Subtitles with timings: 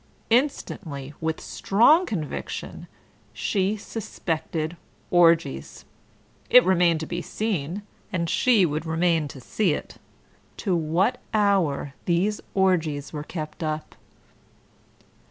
[0.31, 2.87] Instantly, with strong conviction,
[3.33, 4.75] she suspected
[5.11, 5.85] orgies.
[6.49, 9.97] It remained to be seen (and she would remain to see it)
[10.57, 13.93] to what hour these orgies were kept up.